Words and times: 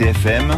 RCFM, 0.00 0.48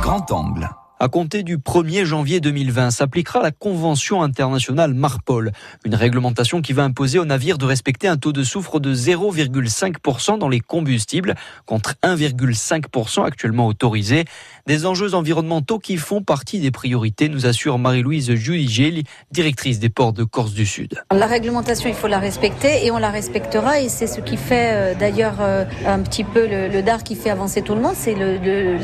grand 0.00 0.30
angle. 0.30 0.79
À 1.02 1.08
compter 1.08 1.42
du 1.42 1.56
1er 1.56 2.04
janvier 2.04 2.40
2020, 2.40 2.90
s'appliquera 2.90 3.40
la 3.40 3.52
Convention 3.52 4.22
internationale 4.22 4.92
Marpol, 4.92 5.50
une 5.86 5.94
réglementation 5.94 6.60
qui 6.60 6.74
va 6.74 6.84
imposer 6.84 7.18
aux 7.18 7.24
navires 7.24 7.56
de 7.56 7.64
respecter 7.64 8.06
un 8.06 8.18
taux 8.18 8.34
de 8.34 8.42
soufre 8.42 8.80
de 8.80 8.94
0,5% 8.94 10.36
dans 10.38 10.50
les 10.50 10.60
combustibles, 10.60 11.36
contre 11.64 11.94
1,5% 12.02 13.24
actuellement 13.24 13.66
autorisé. 13.66 14.26
Des 14.66 14.84
enjeux 14.84 15.14
environnementaux 15.14 15.78
qui 15.78 15.96
font 15.96 16.20
partie 16.20 16.60
des 16.60 16.70
priorités, 16.70 17.30
nous 17.30 17.46
assure 17.46 17.78
Marie-Louise 17.78 18.34
Judigeli, 18.34 19.04
directrice 19.30 19.78
des 19.78 19.88
ports 19.88 20.12
de 20.12 20.24
Corse 20.24 20.52
du 20.52 20.66
Sud. 20.66 21.02
La 21.10 21.24
réglementation, 21.24 21.88
il 21.88 21.94
faut 21.94 22.08
la 22.08 22.18
respecter 22.18 22.84
et 22.84 22.90
on 22.90 22.98
la 22.98 23.10
respectera 23.10 23.80
et 23.80 23.88
c'est 23.88 24.06
ce 24.06 24.20
qui 24.20 24.36
fait 24.36 24.72
euh, 24.72 24.94
d'ailleurs 24.94 25.38
euh, 25.40 25.64
un 25.86 26.00
petit 26.00 26.24
peu 26.24 26.46
le, 26.46 26.68
le 26.68 26.82
dard 26.82 27.04
qui 27.04 27.16
fait 27.16 27.30
avancer 27.30 27.62
tout 27.62 27.74
le 27.74 27.80
monde, 27.80 27.94
c'est 27.96 28.14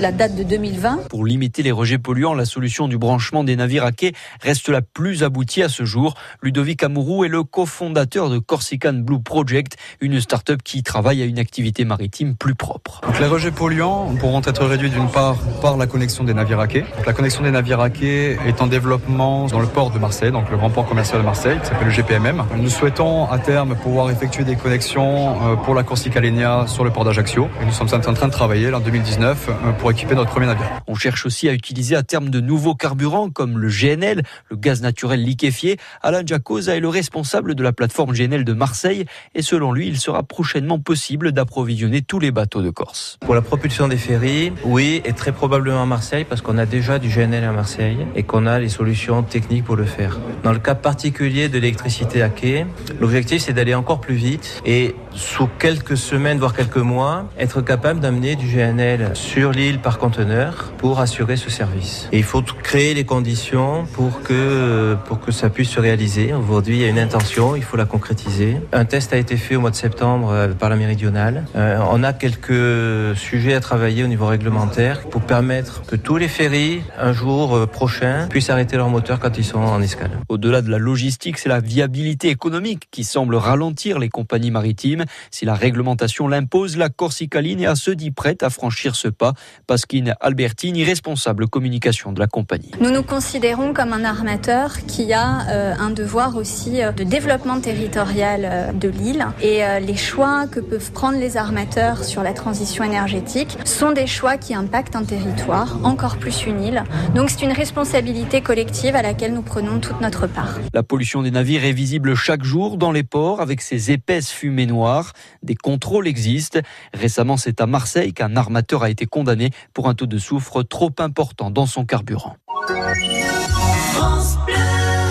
la 0.01 0.13
date 0.13 0.35
de 0.35 0.45
2020. 0.45 1.09
Pour 1.11 1.27
limiter 1.27 1.63
les 1.63 1.73
rejets 1.73 1.99
polluants, 2.07 2.35
la 2.35 2.45
solution 2.45 2.87
du 2.87 2.99
branchement 2.99 3.43
des 3.43 3.57
navires 3.57 3.85
à 3.85 3.91
quai 3.91 4.13
reste 4.41 4.69
la 4.69 4.81
plus 4.81 5.25
aboutie 5.25 5.65
à 5.65 5.69
ce 5.69 5.85
jour. 5.85 6.15
Ludovic 6.41 6.85
Amourou 6.85 7.25
est 7.25 7.29
le 7.29 7.43
cofondateur 7.43 8.31
de 8.31 8.39
Corsican 8.39 8.93
Blue 8.93 9.21
Project, 9.21 9.77
une 10.01 10.21
start-up 10.21 10.61
qui 10.63 10.85
travaille 10.85 11.21
à 11.21 11.25
une 11.25 11.41
activité 11.41 11.85
maritime 11.85 12.37
plus 12.37 12.55
propre. 12.55 13.01
Donc 13.03 13.19
les 13.19 13.27
rejets 13.27 13.51
polluants 13.51 14.15
pourront 14.21 14.41
être 14.45 14.65
réduits 14.67 14.91
d'une 14.91 15.09
part 15.09 15.37
par 15.61 15.77
la 15.77 15.89
connexion 15.89 16.23
des 16.23 16.33
navires 16.33 16.61
à 16.61 16.69
quai. 16.69 16.83
Donc 16.83 17.07
la 17.07 17.13
connexion 17.13 17.43
des 17.43 17.51
navires 17.51 17.81
à 17.81 17.91
quai 17.91 18.39
est 18.47 18.63
en 18.63 18.69
développement 18.69 19.49
dans 19.49 19.59
le 19.59 19.67
port 19.67 19.91
de 19.91 19.99
Marseille, 19.99 20.31
donc 20.31 20.49
le 20.49 20.57
grand 20.57 20.71
port 20.71 20.87
commercial 20.87 21.19
de 21.19 21.25
Marseille, 21.25 21.59
qui 21.61 21.67
s'appelle 21.67 21.89
le 21.89 21.93
GPMM. 21.93 22.45
Nous 22.57 22.71
souhaitons 22.71 23.29
à 23.29 23.41
terme 23.41 23.75
pouvoir 23.75 24.11
effectuer 24.11 24.45
des 24.45 24.55
connexions 24.55 25.43
euh, 25.43 25.57
pour 25.57 25.75
la 25.75 25.83
Corsica 25.83 26.21
Linea 26.21 26.69
sur 26.69 26.85
le 26.85 26.91
port 26.91 27.05
d'Ajaccio. 27.05 27.49
Et 27.61 27.65
nous 27.65 27.73
sommes 27.73 27.89
en 27.93 28.15
train 28.15 28.29
de 28.29 28.33
travailler 28.33 28.73
en 28.73 28.79
2019 28.79 29.49
euh, 29.49 29.73
pour 29.73 29.91
équiper 29.91 30.15
notre 30.15 30.31
premier 30.31 30.47
navire. 30.47 30.67
On 30.87 30.95
cherche 30.95 31.27
aussi 31.27 31.49
à 31.49 31.53
utiliser 31.53 31.96
à 31.97 32.03
terme 32.03 32.29
de 32.29 32.41
nouveaux 32.41 32.75
carburants 32.75 33.31
comme 33.31 33.59
le 33.59 33.69
GNL, 33.69 34.23
le 34.51 34.57
gaz 34.57 34.83
naturel 34.83 35.23
liquéfié. 35.23 35.79
Alain 36.03 36.23
Giacosa 36.25 36.77
est 36.77 36.81
le 36.81 36.89
responsable 36.89 37.55
de 37.55 37.63
la 37.63 37.73
plateforme 37.73 38.13
GNL 38.13 38.45
de 38.45 38.53
Marseille 38.53 39.07
et 39.35 39.43
selon 39.43 39.73
lui, 39.73 39.89
il 39.89 39.99
sera 39.99 40.23
prochainement 40.23 40.79
possible 40.79 41.33
d'approvisionner 41.33 42.03
tous 42.03 42.19
les 42.19 42.31
bateaux 42.31 42.63
de 42.63 42.71
Corse. 42.71 43.19
Pour 43.21 43.35
la 43.35 43.43
propulsion 43.43 43.89
des 43.89 43.97
ferries, 43.97 44.53
oui, 44.65 45.03
et 45.05 45.13
très 45.13 45.33
probablement 45.33 45.83
à 45.83 45.87
Marseille 45.87 46.25
parce 46.29 46.43
qu'on 46.43 46.59
a 46.59 46.67
déjà 46.67 46.99
du 46.99 47.09
GNL 47.09 47.45
à 47.45 47.53
Marseille 47.53 48.07
et 48.15 48.23
qu'on 48.23 48.47
a 48.47 48.59
les 48.59 48.69
solutions 48.69 49.23
techniques 49.23 49.65
pour 49.65 49.77
le 49.77 49.85
faire. 49.85 50.19
Dans 50.43 50.53
le 50.53 50.59
cas 50.59 50.75
particulier 50.75 51.49
de 51.49 51.55
l'électricité 51.55 52.23
à 52.23 52.29
quai, 52.29 52.67
l'objectif 53.01 53.43
c'est 53.43 53.53
d'aller 53.53 53.75
encore 53.75 54.01
plus 54.01 54.15
vite 54.15 54.61
et 54.65 54.95
sous 55.17 55.49
quelques 55.59 55.97
semaines, 55.97 56.39
voire 56.39 56.55
quelques 56.55 56.77
mois, 56.77 57.29
être 57.39 57.63
capable 57.63 58.01
d'amener 58.01 58.37
du 58.37 58.47
GNL 58.47 59.11
sur 59.15 59.51
l'île 59.51 59.81
par 59.81 59.99
conteneur 59.99 60.73
pour 60.79 61.01
assurer 61.01 61.37
ce 61.37 61.51
service. 61.51 62.09
Et 62.13 62.19
il 62.19 62.25
faut 62.25 62.43
créer 62.43 62.95
les 62.95 63.05
conditions 63.05 63.87
pour 63.95 64.23
que, 64.23 64.97
pour 65.07 65.21
que 65.21 65.33
ça 65.33 65.49
puisse 65.51 65.71
se 65.71 65.81
réaliser. 65.81 66.33
Aujourd'hui, 66.33 66.77
il 66.77 66.83
y 66.83 66.85
a 66.85 66.89
une 66.89 66.99
intention, 66.99 67.57
il 67.57 67.63
faut 67.63 67.77
la 67.77 67.87
concrétiser. 67.87 68.59
Un 68.73 68.85
test 68.85 69.13
a 69.13 69.17
été 69.17 69.37
fait 69.37 69.57
au 69.57 69.61
mois 69.61 69.71
de 69.71 69.77
septembre 69.77 70.31
euh, 70.31 70.49
par 70.49 70.69
la 70.69 70.77
méridionale. 70.77 71.45
Euh, 71.57 71.79
on 71.91 72.03
a 72.03 72.13
quelques 72.13 73.17
sujets 73.17 73.55
à 73.55 73.61
travailler 73.61 74.05
au 74.05 74.07
niveau 74.07 74.27
réglementaire 74.27 75.01
pour 75.09 75.23
permettre 75.23 75.83
que 75.87 75.97
tous 75.97 76.19
les 76.19 76.29
ferries, 76.29 76.83
un 76.99 77.13
jour 77.13 77.57
euh, 77.57 77.67
prochain, 77.67 78.27
puissent 78.29 78.51
arrêter 78.51 78.77
leur 78.77 78.91
moteur 78.91 79.19
quand 79.19 79.39
ils 79.39 79.45
sont 79.45 79.59
en 79.59 79.81
escale. 79.81 80.11
Au-delà 80.29 80.63
de 80.63 80.71
la 80.71 80.79
logistique, 80.79 81.39
c'est 81.39 81.49
la 81.49 81.61
viabilité 81.61 82.29
économique 82.29 82.89
qui 82.91 83.05
semble 83.05 83.37
ralentir 83.37 83.99
les 83.99 84.09
compagnies 84.09 84.51
maritimes. 84.51 85.05
Si 85.31 85.45
la 85.45 85.55
réglementation 85.55 86.29
l'impose, 86.29 86.77
la 86.77 86.89
Corsica 86.89 87.41
Linea 87.41 87.75
se 87.75 87.91
dit 87.91 88.11
prête 88.11 88.43
à 88.43 88.51
franchir 88.51 88.97
ce 88.97 89.09
pas. 89.09 89.33
Pasquine 89.67 90.15
Albertini, 90.21 90.85
responsable 90.85 91.49
communication 91.49 92.13
de 92.13 92.21
la 92.21 92.27
compagnie. 92.27 92.71
Nous 92.81 92.91
nous 92.91 93.03
considérons 93.03 93.73
comme 93.73 93.93
un 93.93 94.05
armateur 94.05 94.79
qui 94.87 95.13
a 95.13 95.49
euh, 95.49 95.75
un 95.79 95.91
devoir 95.91 96.37
aussi 96.37 96.83
euh, 96.83 96.93
de 96.93 97.05
développement 97.05 97.61
territorial 97.61 98.43
euh, 98.45 98.73
de 98.73 98.89
l'île 98.89 99.27
et 99.43 99.63
les 99.81 99.97
choix 99.97 100.47
que 100.47 100.61
peuvent 100.61 100.93
prendre 100.93 101.19
les 101.19 101.37
armateurs 101.37 102.05
sur 102.05 102.23
la 102.23 102.33
transition 102.33 102.85
énergétique 102.85 103.57
sont 103.65 103.93
des 103.93 104.07
choix 104.07 104.37
qui 104.37 104.55
impactent 104.55 104.97
un 104.97 105.05
territoire, 105.05 105.79
encore 105.85 106.17
plus 106.17 106.47
une 106.47 106.63
île. 106.63 106.85
Donc 107.15 107.31
c'est 107.31 107.43
une 107.43 107.53
responsabilité 107.53 108.41
collective 108.41 108.97
à 108.97 109.03
laquelle 109.03 109.33
nous 109.33 109.43
prenons 109.43 109.79
toute 109.81 110.01
notre 110.01 110.27
part. 110.27 110.59
La 110.75 110.83
pollution 110.83 111.23
des 111.23 111.31
navires 111.31 111.65
est 111.65 111.73
visible 111.73 112.15
chaque 112.15 112.45
jour 112.45 112.77
dans 112.77 112.93
les 112.93 113.03
ports 113.03 113.41
avec 113.41 113.61
ces 113.61 113.91
épaisses 113.91 114.31
fumées 114.31 114.67
noires. 114.67 114.96
Des 115.43 115.55
contrôles 115.55 116.09
existent. 116.09 116.61
Récemment, 116.95 117.37
c'est 117.37 117.61
à 117.61 117.67
Marseille 117.67 118.13
qu'un 118.13 118.37
armateur 118.37 118.83
a 118.83 118.91
été 118.91 119.07
condamné 119.07 119.51
pour 119.75 119.89
un 119.89 119.95
taux 119.95 120.07
de 120.07 120.19
soufre 120.19 120.63
trop 120.63 120.93
important 120.99 121.51
dans 121.51 121.67
son 121.67 121.85
carburant. 121.85 122.37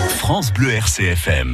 France 0.08 0.52
Bleu 0.52 0.70
RCFM. 0.70 1.44